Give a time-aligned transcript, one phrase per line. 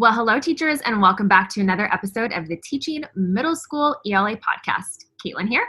[0.00, 4.36] Well, hello, teachers, and welcome back to another episode of the Teaching Middle School ELA
[4.36, 5.06] podcast.
[5.26, 5.66] Caitlin here.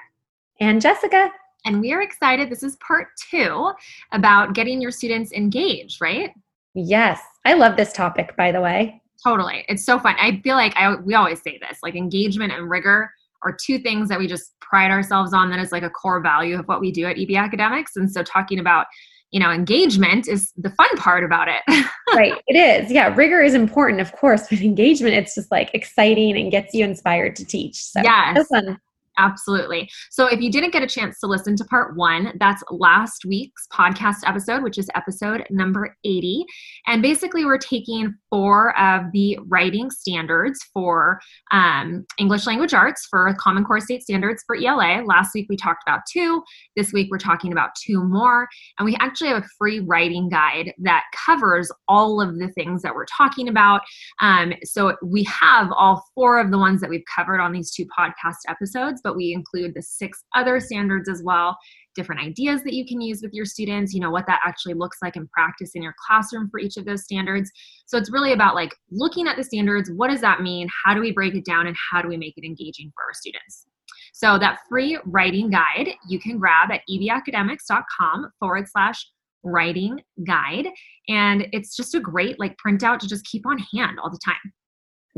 [0.60, 1.32] And Jessica.
[1.66, 2.48] And we are excited.
[2.48, 3.72] This is part two
[4.12, 6.30] about getting your students engaged, right?
[6.76, 7.20] Yes.
[7.44, 9.02] I love this topic, by the way.
[9.24, 9.66] Totally.
[9.68, 10.16] It's so fun.
[10.20, 13.12] I feel like I we always say this, like engagement and rigor
[13.42, 16.60] are two things that we just pride ourselves on that is like a core value
[16.60, 17.96] of what we do at EB Academics.
[17.96, 18.86] And so talking about
[19.32, 21.62] you know engagement is the fun part about it.
[22.16, 22.92] Right it is.
[22.92, 26.84] Yeah rigor is important of course but engagement it's just like exciting and gets you
[26.84, 28.02] inspired to teach so.
[28.02, 28.48] Yes.
[28.48, 28.80] fun
[29.20, 29.90] Absolutely.
[30.12, 33.68] So if you didn't get a chance to listen to part one, that's last week's
[33.68, 36.46] podcast episode, which is episode number 80.
[36.88, 41.20] And basically, we're taking four of the writing standards for
[41.52, 45.04] um, English language arts for Common Core State Standards for ELA.
[45.06, 46.42] Last week, we talked about two.
[46.78, 48.48] This week, we're talking about two more.
[48.78, 52.96] And we actually have a free writing guide that covers all of the things that
[52.96, 53.82] we're talking about.
[54.22, 57.86] Um, so we have all four of the ones that we've covered on these two
[57.86, 61.58] podcast episodes but we include the six other standards as well
[61.96, 64.98] different ideas that you can use with your students you know what that actually looks
[65.02, 67.52] like in practice in your classroom for each of those standards.
[67.88, 71.02] So it's really about like looking at the standards what does that mean how do
[71.02, 73.66] we break it down and how do we make it engaging for our students?
[74.14, 79.06] So that free writing guide you can grab at ebacademics.com forward slash
[79.44, 80.68] writing guide
[81.08, 84.54] and it's just a great like printout to just keep on hand all the time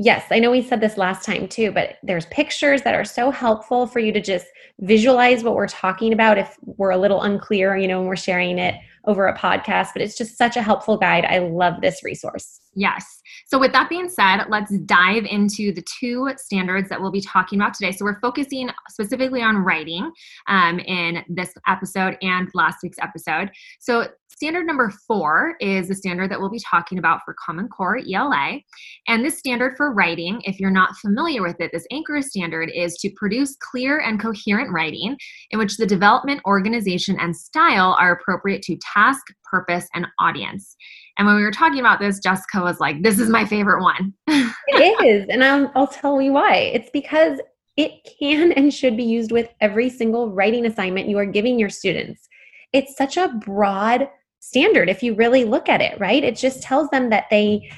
[0.03, 3.29] Yes, I know we said this last time too, but there's pictures that are so
[3.29, 4.47] helpful for you to just
[4.79, 8.57] visualize what we're talking about if we're a little unclear, you know, when we're sharing
[8.57, 8.73] it
[9.05, 11.23] over a podcast, but it's just such a helpful guide.
[11.25, 12.61] I love this resource.
[12.73, 13.05] Yes.
[13.47, 17.59] So, with that being said, let's dive into the two standards that we'll be talking
[17.59, 17.91] about today.
[17.91, 20.09] So, we're focusing specifically on writing
[20.47, 23.51] um, in this episode and last week's episode.
[23.79, 27.99] So, standard number four is the standard that we'll be talking about for Common Core
[28.11, 28.59] ELA.
[29.07, 32.95] And this standard for writing, if you're not familiar with it, this anchor standard is
[33.01, 35.17] to produce clear and coherent writing
[35.51, 40.75] in which the development, organization, and style are appropriate to task, purpose, and audience.
[41.21, 44.11] And when we were talking about this, Jessica was like, This is my favorite one.
[44.25, 45.27] it is.
[45.29, 46.55] And I'll, I'll tell you why.
[46.55, 47.39] It's because
[47.77, 51.69] it can and should be used with every single writing assignment you are giving your
[51.69, 52.27] students.
[52.73, 54.09] It's such a broad
[54.39, 56.23] standard if you really look at it, right?
[56.23, 57.69] It just tells them that they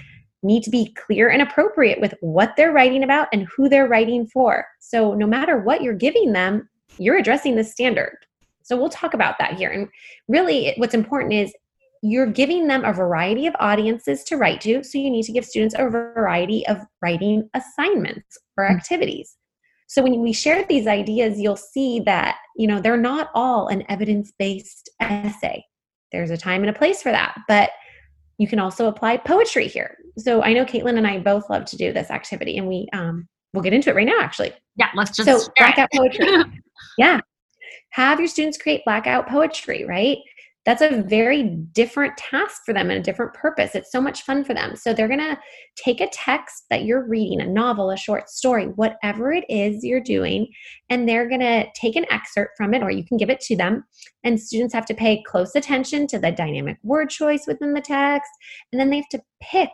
[0.42, 4.26] need to be clear and appropriate with what they're writing about and who they're writing
[4.26, 4.66] for.
[4.80, 8.16] So, no matter what you're giving them, you're addressing the standard.
[8.62, 9.70] So, we'll talk about that here.
[9.70, 9.90] And
[10.30, 11.54] really, what's important is
[12.06, 14.84] you're giving them a variety of audiences to write to.
[14.84, 18.76] So you need to give students a variety of writing assignments or mm-hmm.
[18.76, 19.38] activities.
[19.88, 23.86] So when we share these ideas, you'll see that, you know, they're not all an
[23.88, 25.64] evidence-based essay.
[26.12, 27.70] There's a time and a place for that, but
[28.38, 29.96] you can also apply poetry here.
[30.18, 33.28] So I know Caitlin and I both love to do this activity and we um
[33.54, 34.52] we'll get into it right now actually.
[34.76, 36.28] Yeah, let's just So blackout poetry.
[36.98, 37.22] yeah.
[37.92, 40.18] Have your students create blackout poetry, right?
[40.66, 41.44] That's a very
[41.74, 43.76] different task for them and a different purpose.
[43.76, 44.76] It's so much fun for them.
[44.76, 45.38] So they're going to
[45.76, 50.00] take a text that you're reading, a novel, a short story, whatever it is you're
[50.00, 50.48] doing,
[50.90, 53.58] and they're going to take an excerpt from it or you can give it to
[53.58, 53.84] them.
[54.24, 58.32] And students have to pay close attention to the dynamic word choice within the text.
[58.72, 59.70] And then they have to pick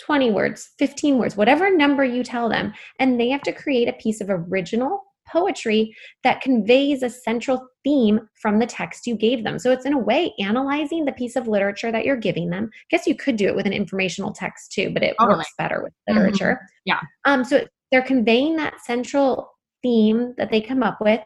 [0.00, 2.72] 20 words, 15 words, whatever number you tell them.
[2.98, 8.20] And they have to create a piece of original poetry that conveys a central theme
[8.40, 9.58] from the text you gave them.
[9.58, 12.70] So it's in a way analyzing the piece of literature that you're giving them.
[12.72, 15.38] I guess you could do it with an informational text too, but it totally.
[15.38, 16.18] works better with mm-hmm.
[16.18, 16.54] literature.
[16.54, 16.66] Mm-hmm.
[16.84, 17.00] Yeah.
[17.24, 19.50] Um, so they're conveying that central
[19.82, 21.20] theme that they come up with,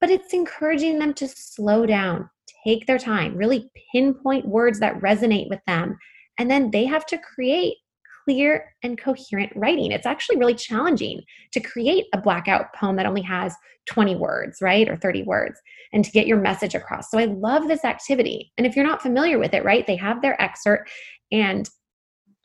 [0.00, 2.28] but it's encouraging them to slow down,
[2.64, 5.98] take their time, really pinpoint words that resonate with them.
[6.38, 7.76] And then they have to create
[8.24, 9.92] clear and coherent writing.
[9.92, 11.22] It's actually really challenging
[11.52, 13.54] to create a blackout poem that only has
[13.86, 14.88] 20 words, right?
[14.88, 15.60] Or 30 words,
[15.92, 17.10] and to get your message across.
[17.10, 18.52] So I love this activity.
[18.56, 20.90] And if you're not familiar with it, right, they have their excerpt
[21.30, 21.68] and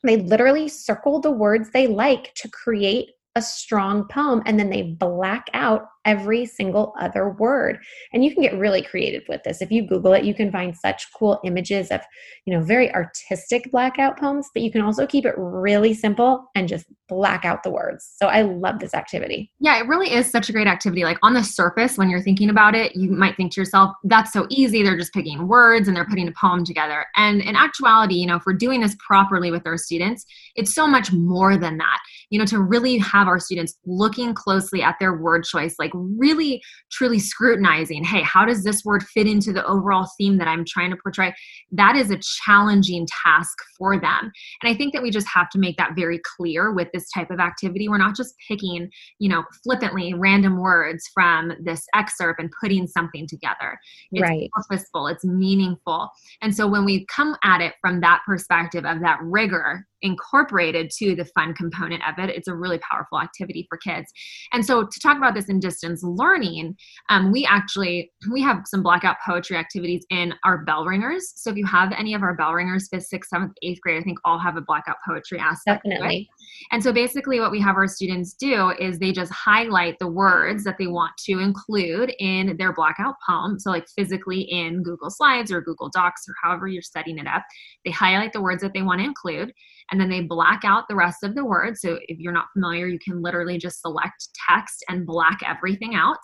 [0.04, 4.82] they literally circle the words they like to create a strong poem and then they
[4.82, 7.78] black out every single other word.
[8.14, 9.60] And you can get really creative with this.
[9.60, 12.00] If you Google it, you can find such cool images of,
[12.46, 16.66] you know, very artistic blackout poems, but you can also keep it really simple and
[16.66, 18.10] just black out the words.
[18.16, 19.52] So I love this activity.
[19.60, 21.04] Yeah, it really is such a great activity.
[21.04, 24.32] Like on the surface, when you're thinking about it, you might think to yourself, that's
[24.32, 24.82] so easy.
[24.82, 27.04] They're just picking words and they're putting a poem together.
[27.16, 30.24] And in actuality, you know, if we're doing this properly with our students,
[30.54, 31.98] it's so much more than that.
[32.30, 36.62] You know, to really have our students looking closely at their word choice, like really
[36.90, 40.90] truly scrutinizing hey how does this word fit into the overall theme that i'm trying
[40.90, 41.34] to portray?
[41.72, 44.32] That is a challenging task for them.
[44.62, 47.30] And i think that we just have to make that very clear with this type
[47.30, 47.88] of activity.
[47.88, 53.26] We're not just picking you know flippantly random words from this excerpt and putting something
[53.26, 53.78] together.
[54.12, 54.50] It's right.
[54.52, 55.06] purposeful.
[55.08, 56.10] It's meaningful.
[56.42, 61.14] And so when we come at it from that perspective of that rigor incorporated to
[61.14, 62.34] the fun component of it.
[62.34, 64.12] It's a really powerful activity for kids.
[64.52, 66.76] And so to talk about this in distance learning
[67.10, 71.32] um, we actually we have some blackout poetry activities in our bell ringers.
[71.36, 74.04] So if you have any of our bell ringers fifth sixth seventh eighth grade i
[74.04, 76.28] think all have a blackout poetry aspect definitely.
[76.72, 80.64] And so basically what we have our students do is they just highlight the words
[80.64, 83.58] that they want to include in their blackout poem.
[83.58, 87.44] So like physically in google slides or google docs or however you're setting it up
[87.84, 89.52] they highlight the words that they want to include
[89.90, 91.80] and then they black out the rest of the words.
[91.80, 96.18] So if you're not familiar, you can literally just select text and black everything out.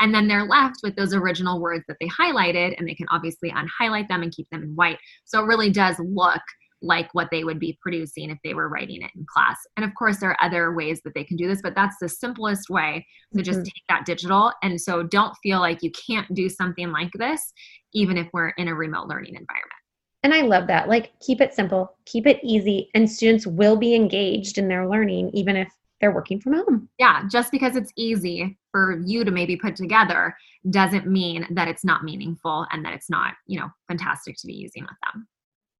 [0.00, 3.52] And then they're left with those original words that they highlighted, and they can obviously
[3.52, 4.98] unhighlight them and keep them in white.
[5.24, 6.42] So it really does look
[6.82, 9.58] like what they would be producing if they were writing it in class.
[9.76, 12.08] And of course, there are other ways that they can do this, but that's the
[12.08, 13.06] simplest way
[13.36, 13.64] to just mm-hmm.
[13.64, 14.52] take that digital.
[14.62, 17.52] And so don't feel like you can't do something like this,
[17.92, 19.79] even if we're in a remote learning environment.
[20.22, 20.88] And I love that.
[20.88, 25.30] Like, keep it simple, keep it easy, and students will be engaged in their learning,
[25.32, 25.68] even if
[26.00, 26.88] they're working from home.
[26.98, 30.34] Yeah, just because it's easy for you to maybe put together
[30.68, 34.54] doesn't mean that it's not meaningful and that it's not, you know, fantastic to be
[34.54, 35.26] using with them.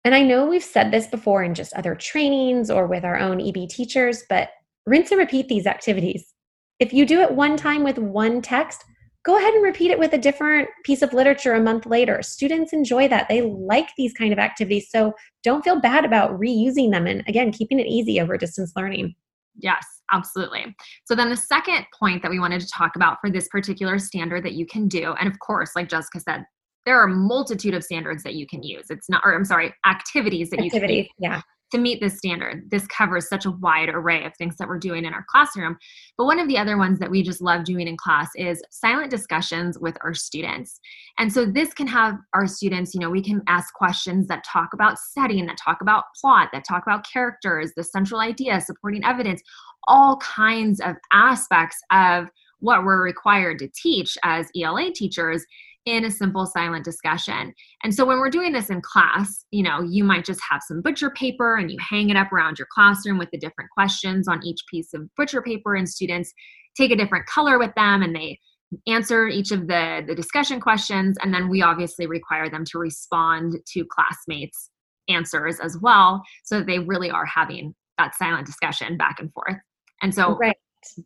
[0.04, 3.40] And I know we've said this before in just other trainings or with our own
[3.40, 4.50] EB teachers, but
[4.86, 6.32] rinse and repeat these activities.
[6.78, 8.84] If you do it one time with one text,
[9.24, 12.22] go ahead and repeat it with a different piece of literature a month later.
[12.22, 13.28] Students enjoy that.
[13.28, 14.88] They like these kind of activities.
[14.90, 15.12] So
[15.42, 19.14] don't feel bad about reusing them and again, keeping it easy over distance learning.
[19.56, 20.74] Yes, absolutely.
[21.04, 24.44] So then the second point that we wanted to talk about for this particular standard
[24.44, 26.44] that you can do, and of course, like Jessica said,
[26.86, 28.86] there are a multitude of standards that you can use.
[28.88, 31.08] It's not, or I'm sorry, activities that activities, you can use.
[31.18, 32.70] Yeah to meet this standard.
[32.70, 35.76] This covers such a wide array of things that we're doing in our classroom.
[36.16, 39.10] But one of the other ones that we just love doing in class is silent
[39.10, 40.80] discussions with our students.
[41.18, 44.70] And so this can have our students, you know, we can ask questions that talk
[44.72, 49.42] about setting, that talk about plot, that talk about characters, the central idea, supporting evidence,
[49.86, 52.28] all kinds of aspects of
[52.60, 55.44] what we're required to teach as ELA teachers
[55.86, 57.54] in a simple silent discussion.
[57.82, 60.82] And so when we're doing this in class, you know, you might just have some
[60.82, 64.44] butcher paper and you hang it up around your classroom with the different questions on
[64.44, 66.32] each piece of butcher paper and students
[66.76, 68.38] take a different color with them and they
[68.86, 73.56] answer each of the the discussion questions and then we obviously require them to respond
[73.66, 74.70] to classmates
[75.08, 79.56] answers as well so that they really are having that silent discussion back and forth
[80.02, 80.56] and so right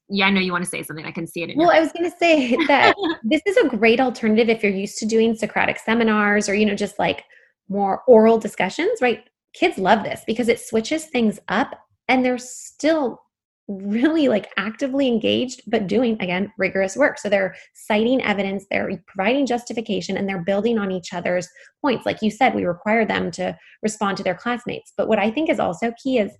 [0.09, 1.05] yeah, I know you want to say something.
[1.05, 1.57] I can see it.
[1.57, 4.99] well, I was going to say that this is a great alternative if you're used
[4.99, 7.25] to doing Socratic seminars or, you know, just like
[7.69, 9.25] more oral discussions, right?
[9.55, 11.71] Kids love this because it switches things up
[12.09, 13.21] and they're still
[13.69, 17.19] really like actively engaged, but doing again rigorous work.
[17.19, 21.49] So they're citing evidence, they're providing justification, and they're building on each other's
[21.81, 22.05] points.
[22.05, 24.93] Like you said, we require them to respond to their classmates.
[24.97, 26.33] But what I think is also key is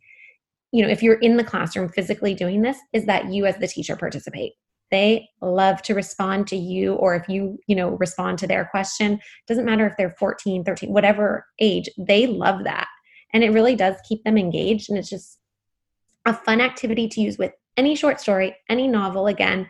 [0.75, 3.69] you know, if you're in the classroom physically doing this, is that you as the
[3.69, 4.55] teacher participate.
[4.91, 9.21] They love to respond to you, or if you, you know, respond to their question.
[9.47, 12.89] Doesn't matter if they're 14, 13, whatever age, they love that.
[13.33, 14.91] And it really does keep them engaged.
[14.91, 15.39] And it's just
[16.27, 19.69] a fun activity to use with any short story, any novel, again.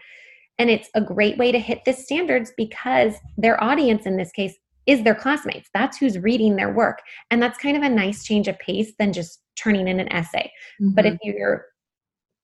[0.58, 4.56] And it's a great way to hit the standards because their audience in this case
[4.86, 5.68] is their classmates.
[5.72, 7.00] That's who's reading their work.
[7.30, 10.50] And that's kind of a nice change of pace than just turning in an essay.
[10.80, 10.94] Mm-hmm.
[10.94, 11.36] But if mm-hmm.
[11.36, 11.66] you're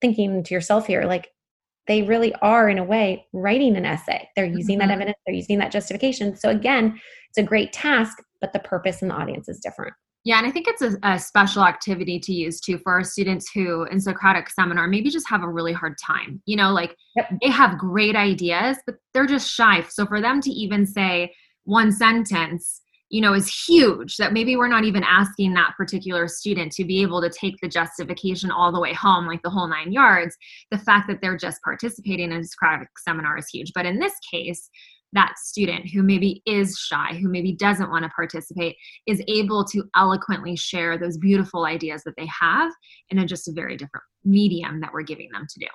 [0.01, 1.29] thinking to yourself here, like
[1.87, 4.87] they really are, in a way, writing an essay, they're using mm-hmm.
[4.87, 6.35] that evidence, they're using that justification.
[6.35, 9.93] So, again, it's a great task, but the purpose and the audience is different.
[10.23, 13.49] Yeah, and I think it's a, a, special activity to use too for our students
[13.51, 16.43] who in Socratic seminar maybe just have a really hard time.
[16.45, 17.31] You know, like yep.
[17.41, 19.83] they have great ideas, but they're just shy.
[19.89, 21.33] So for them to even say
[21.63, 26.71] one sentence, you know is huge that maybe we're not even asking that particular student
[26.71, 29.91] to be able to take the justification all the way home like the whole nine
[29.91, 30.37] yards
[30.71, 34.69] the fact that they're just participating in a seminar is huge but in this case
[35.13, 38.75] that student who maybe is shy, who maybe doesn't want to participate,
[39.07, 42.71] is able to eloquently share those beautiful ideas that they have
[43.09, 45.67] in a just a very different medium that we're giving them to do.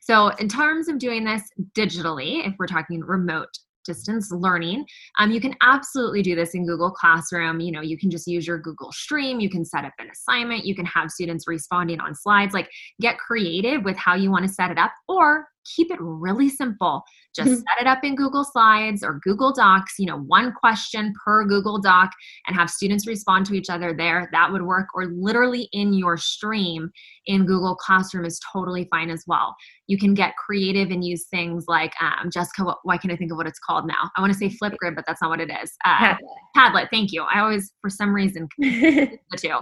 [0.00, 1.42] So, in terms of doing this
[1.74, 3.48] digitally, if we're talking remote
[3.86, 4.84] distance learning.
[5.18, 7.60] Um, you can absolutely do this in Google Classroom.
[7.60, 9.40] You know, you can just use your Google Stream.
[9.40, 10.66] You can set up an assignment.
[10.66, 12.52] You can have students responding on slides.
[12.52, 12.68] Like,
[13.00, 17.02] get creative with how you want to set it up, or keep it really simple.
[17.34, 17.56] Just mm-hmm.
[17.56, 21.78] set it up in Google Slides or Google Docs, you know, one question per Google
[21.78, 22.10] Doc
[22.46, 24.28] and have students respond to each other there.
[24.32, 24.88] That would work.
[24.94, 26.90] Or literally in your stream
[27.26, 29.54] in Google Classroom is totally fine as well.
[29.86, 33.30] You can get creative and use things like, um, Jessica, what, why can't I think
[33.30, 34.10] of what it's called now?
[34.16, 35.72] I want to say Flipgrid, but that's not what it is.
[35.84, 36.16] Uh, Padlet.
[36.56, 37.22] Padlet, thank you.
[37.22, 39.58] I always, for some reason, the two.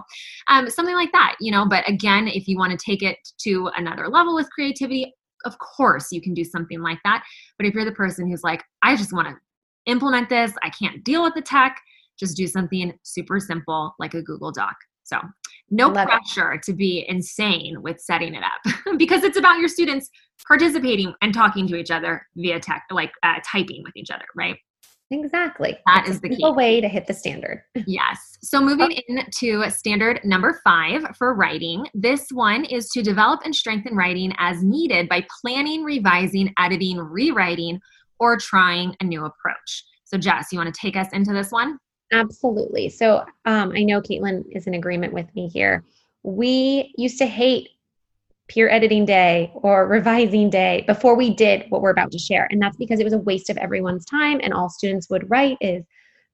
[0.49, 3.70] Um, something like that, you know, but again, if you want to take it to
[3.76, 5.12] another level with creativity,
[5.44, 7.24] of course you can do something like that.
[7.58, 9.34] But if you're the person who's like, I just want to
[9.86, 11.80] implement this, I can't deal with the tech,
[12.18, 14.76] just do something super simple like a Google Doc.
[15.04, 15.18] So,
[15.70, 16.62] no Love pressure it.
[16.64, 20.10] to be insane with setting it up because it's about your students
[20.46, 24.56] participating and talking to each other via tech, like uh, typing with each other, right?
[25.11, 25.78] Exactly.
[25.87, 27.62] That it's is the key way to hit the standard.
[27.87, 28.38] yes.
[28.42, 29.04] So moving okay.
[29.08, 34.62] into standard number five for writing, this one is to develop and strengthen writing as
[34.62, 37.80] needed by planning, revising, editing, rewriting,
[38.18, 39.84] or trying a new approach.
[40.04, 41.78] So Jess, you want to take us into this one?
[42.12, 42.88] Absolutely.
[42.88, 45.84] So um, I know Caitlin is in agreement with me here.
[46.23, 47.70] We used to hate
[48.48, 52.46] peer editing day or revising day before we did what we're about to share.
[52.50, 54.40] And that's because it was a waste of everyone's time.
[54.42, 55.84] And all students would write is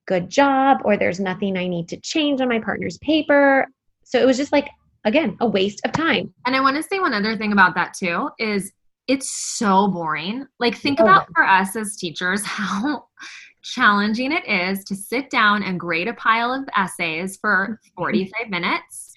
[0.06, 3.66] good job, or there's nothing I need to change on my partner's paper.
[4.04, 4.68] So it was just like,
[5.04, 6.34] again, a waste of time.
[6.46, 8.72] And I want to say one other thing about that too is
[9.06, 10.46] it's so boring.
[10.58, 13.04] Like, think oh, about for us as teachers how
[13.62, 18.02] challenging it is to sit down and grade a pile of essays for mm-hmm.
[18.02, 19.09] 45 minutes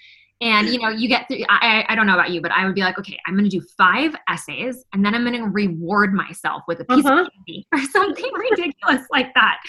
[0.44, 1.40] and you know, you get through.
[1.48, 3.58] I, I don't know about you, but I would be like, okay, I'm going to
[3.58, 7.22] do five essays, and then I'm going to reward myself with a piece uh-huh.
[7.22, 9.60] of candy or something ridiculous like that.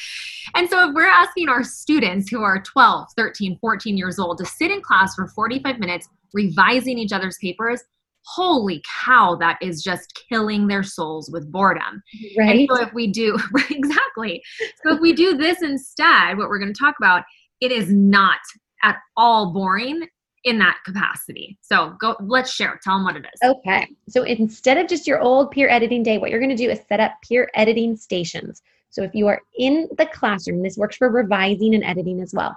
[0.56, 4.44] And so, if we're asking our students who are 12, 13, 14 years old to
[4.44, 7.80] sit in class for 45 minutes revising each other's papers,
[8.26, 12.02] holy cow, that is just killing their souls with boredom.
[12.36, 12.60] Right.
[12.60, 13.38] And so if we do
[13.70, 14.42] exactly,
[14.82, 17.22] so if we do this instead, what we're going to talk about,
[17.60, 18.40] it is not
[18.82, 20.08] at all boring
[20.44, 21.58] in that capacity.
[21.62, 22.78] So go, let's share.
[22.82, 23.40] Tell them what it is.
[23.42, 23.88] Okay.
[24.08, 26.80] So instead of just your old peer editing day, what you're going to do is
[26.88, 28.62] set up peer editing stations.
[28.90, 32.56] So if you are in the classroom, this works for revising and editing as well.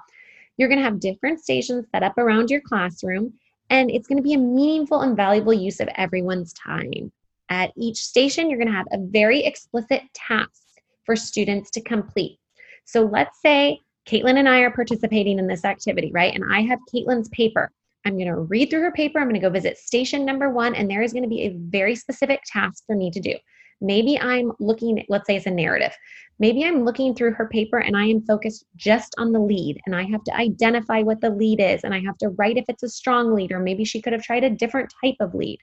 [0.58, 3.34] You're going to have different stations set up around your classroom,
[3.70, 7.12] and it's going to be a meaningful and valuable use of everyone's time.
[7.50, 10.62] At each station, you're going to have a very explicit task
[11.06, 12.40] for students to complete.
[12.86, 16.34] So let's say Caitlin and I are participating in this activity, right?
[16.34, 17.72] And I have Caitlin's paper.
[18.08, 19.20] I'm going to read through her paper.
[19.20, 21.58] I'm going to go visit station number one, and there is going to be a
[21.58, 23.36] very specific task for me to do.
[23.82, 25.94] Maybe I'm looking, let's say it's a narrative.
[26.40, 29.96] Maybe I'm looking through her paper and I am focused just on the lead and
[29.96, 32.84] I have to identify what the lead is and I have to write if it's
[32.84, 35.60] a strong lead or maybe she could have tried a different type of lead.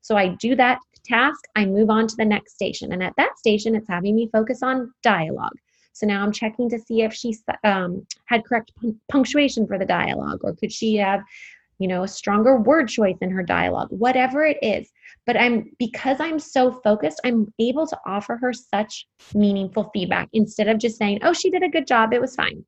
[0.00, 2.92] So I do that task, I move on to the next station.
[2.92, 5.56] And at that station, it's having me focus on dialogue.
[5.94, 8.72] So now I'm checking to see if she um, had correct
[9.10, 11.22] punctuation for the dialogue or could she have
[11.84, 14.90] you know, a stronger word choice in her dialogue, whatever it is.
[15.26, 20.66] But I'm because I'm so focused, I'm able to offer her such meaningful feedback instead
[20.68, 22.64] of just saying, oh, she did a good job, it was fine.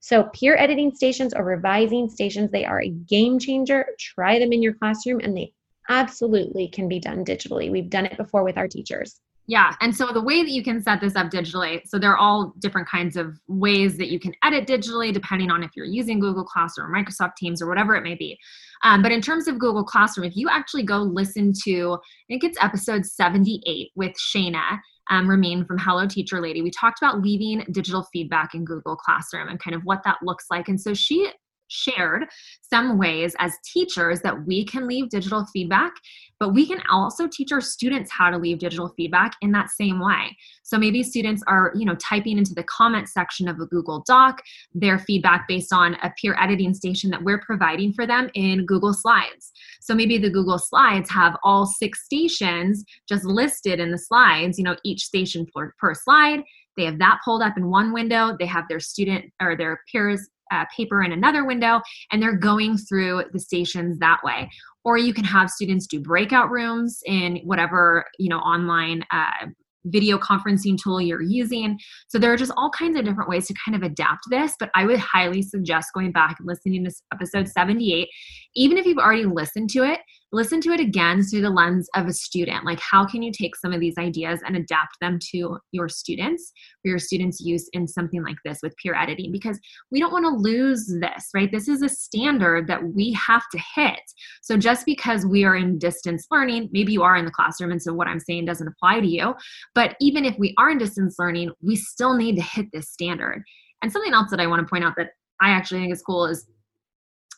[0.00, 3.86] So, peer editing stations or revising stations, they are a game changer.
[3.98, 5.54] Try them in your classroom, and they
[5.88, 7.70] absolutely can be done digitally.
[7.70, 9.18] We've done it before with our teachers.
[9.48, 9.74] Yeah.
[9.80, 12.52] And so the way that you can set this up digitally, so there are all
[12.58, 16.44] different kinds of ways that you can edit digitally, depending on if you're using Google
[16.44, 18.38] Classroom or Microsoft Teams or whatever it may be.
[18.84, 22.44] Um, but in terms of Google Classroom, if you actually go listen to, I think
[22.44, 27.64] it's episode 78 with Shana um, Ramin from Hello Teacher Lady, we talked about leaving
[27.72, 30.68] digital feedback in Google Classroom and kind of what that looks like.
[30.68, 31.30] And so she
[31.68, 32.26] shared
[32.62, 35.92] some ways as teachers that we can leave digital feedback,
[36.40, 40.00] but we can also teach our students how to leave digital feedback in that same
[40.00, 40.36] way.
[40.62, 44.42] So maybe students are, you know, typing into the comment section of a Google Doc
[44.74, 48.94] their feedback based on a peer editing station that we're providing for them in Google
[48.94, 49.52] Slides.
[49.80, 54.64] So maybe the Google Slides have all six stations just listed in the slides, you
[54.64, 56.42] know, each station per, per slide.
[56.76, 58.36] They have that pulled up in one window.
[58.38, 61.80] They have their student or their peers uh, paper in another window
[62.12, 64.48] and they're going through the stations that way
[64.84, 69.46] or you can have students do breakout rooms in whatever you know online uh,
[69.84, 71.78] video conferencing tool you're using.
[72.08, 74.70] So there are just all kinds of different ways to kind of adapt this, but
[74.74, 78.08] I would highly suggest going back and listening to episode 78.
[78.56, 80.00] Even if you've already listened to it,
[80.32, 82.64] listen to it again through the lens of a student.
[82.64, 86.52] Like, how can you take some of these ideas and adapt them to your students
[86.82, 89.32] for your students' use in something like this with peer editing?
[89.32, 89.58] Because
[89.90, 91.50] we don't want to lose this, right?
[91.50, 94.00] This is a standard that we have to hit.
[94.42, 97.82] So, just because we are in distance learning, maybe you are in the classroom, and
[97.82, 99.34] so what I'm saying doesn't apply to you.
[99.74, 103.42] But even if we are in distance learning, we still need to hit this standard.
[103.82, 106.26] And something else that I want to point out that I actually think is cool
[106.26, 106.46] is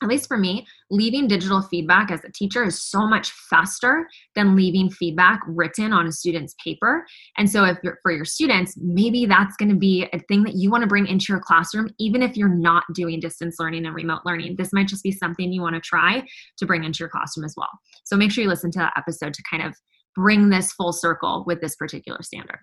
[0.03, 4.57] at least for me, leaving digital feedback as a teacher is so much faster than
[4.57, 7.05] leaving feedback written on a student's paper.
[7.37, 10.71] And so, if for your students, maybe that's going to be a thing that you
[10.71, 14.23] want to bring into your classroom, even if you're not doing distance learning and remote
[14.25, 14.57] learning.
[14.57, 16.27] This might just be something you want to try
[16.57, 17.71] to bring into your classroom as well.
[18.05, 19.75] So, make sure you listen to that episode to kind of
[20.17, 22.59] bring this full circle with this particular standard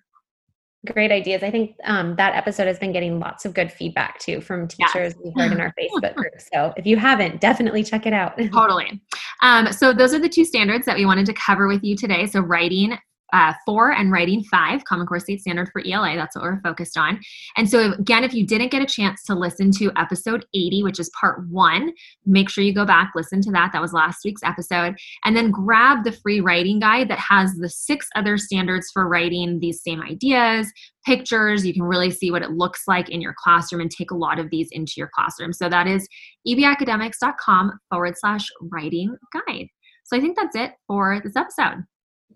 [0.86, 1.43] great ideas.
[1.43, 5.13] I think um, that episode has been getting lots of good feedback too from teachers
[5.13, 5.15] yes.
[5.24, 6.34] we heard in our Facebook group.
[6.53, 8.38] So if you haven't, definitely check it out.
[8.51, 9.01] totally.
[9.41, 12.27] Um, so those are the two standards that we wanted to cover with you today.
[12.27, 12.98] So writing
[13.34, 16.15] uh, four and writing five, Common Core State Standard for ELA.
[16.15, 17.19] That's what we're focused on.
[17.55, 21.00] And so, again, if you didn't get a chance to listen to episode 80, which
[21.00, 21.93] is part one,
[22.25, 23.72] make sure you go back, listen to that.
[23.74, 24.96] That was last week's episode.
[25.25, 29.60] And then grab the free writing guide that has the six other standards for writing
[29.60, 30.72] these same ideas,
[31.05, 31.65] pictures.
[31.65, 34.39] You can really see what it looks like in your classroom and take a lot
[34.39, 35.53] of these into your classroom.
[35.53, 36.07] So that is
[36.48, 39.67] ebacademics.com forward slash writing guide.
[40.05, 41.84] So I think that's it for this episode.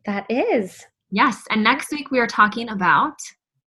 [0.06, 0.86] That is.
[1.12, 1.44] Yes.
[1.50, 3.18] And next week we are talking about.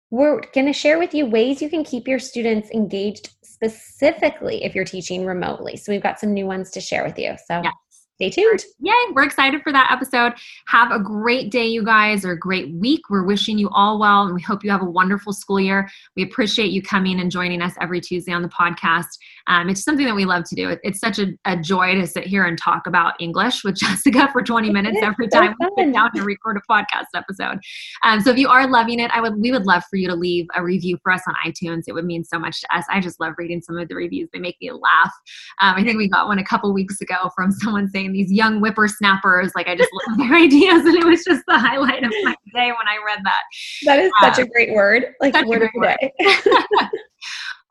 [0.09, 4.75] We're going to share with you ways you can keep your students engaged specifically if
[4.75, 5.77] you're teaching remotely.
[5.77, 7.35] So we've got some new ones to share with you.
[7.47, 7.73] So yes
[8.21, 8.63] stay tuned.
[8.79, 10.33] Yay, we're excited for that episode.
[10.67, 13.09] Have a great day, you guys, or a great week.
[13.09, 15.89] We're wishing you all well, and we hope you have a wonderful school year.
[16.15, 19.07] We appreciate you coming and joining us every Tuesday on the podcast.
[19.47, 20.77] Um, it's something that we love to do.
[20.83, 24.41] It's such a, a, joy to sit here and talk about English with Jessica for
[24.41, 27.59] 20 minutes every time so we sit down to record a podcast episode.
[28.03, 30.15] Um, so if you are loving it, I would we would love for you to
[30.15, 31.83] leave a review for us on iTunes.
[31.87, 32.85] It would mean so much to us.
[32.89, 34.29] I just love reading some of the reviews.
[34.33, 35.11] They make me laugh.
[35.59, 38.59] Um, I think we got one a couple weeks ago from someone saying these young
[38.59, 39.51] whippersnappers.
[39.55, 42.71] Like I just love their ideas, and it was just the highlight of my day
[42.71, 43.41] when I read that.
[43.85, 45.05] That is such a um, great word.
[45.19, 46.13] Like word of the day.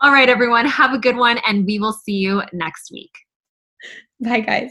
[0.02, 3.12] All right, everyone, have a good one, and we will see you next week.
[4.18, 4.70] Bye, guys.